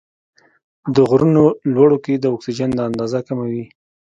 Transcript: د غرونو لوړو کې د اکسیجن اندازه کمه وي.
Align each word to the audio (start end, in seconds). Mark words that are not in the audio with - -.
د 0.95 0.97
غرونو 1.09 1.43
لوړو 1.73 1.97
کې 2.05 2.13
د 2.17 2.25
اکسیجن 2.35 2.71
اندازه 2.87 3.19
کمه 3.27 3.45
وي. 3.51 3.65